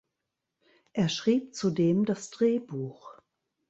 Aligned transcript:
Er 0.93 1.09
schrieb 1.09 1.53
zudem 1.53 2.05
das 2.05 2.31
Drehbuch. 2.31 3.19